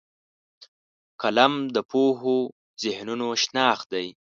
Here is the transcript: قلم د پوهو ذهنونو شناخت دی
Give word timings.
قلم 1.21 1.53
د 1.75 1.77
پوهو 1.91 2.37
ذهنونو 2.83 3.27
شناخت 3.43 3.87
دی 3.93 4.07